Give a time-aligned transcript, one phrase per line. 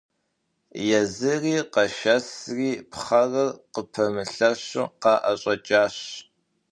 [0.99, 5.97] Езыри къэшэсри пхъэрыр къыпэмылъэщу къаӏэщӏэкӏащ.